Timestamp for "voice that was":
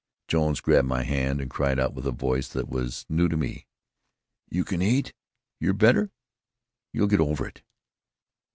2.11-3.05